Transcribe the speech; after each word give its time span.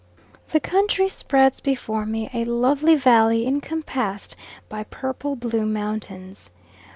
The 0.49 0.59
country 0.59 1.07
spreads 1.09 1.59
before 1.59 2.07
me 2.07 2.27
a 2.33 2.43
lovely 2.43 2.95
valley 2.95 3.45
encompassed 3.45 4.35
by 4.67 4.85
purple 4.85 5.35
blue 5.35 5.67
mountains. 5.67 6.49